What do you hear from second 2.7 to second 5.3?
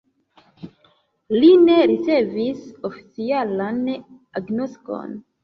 oficialan agnoskon.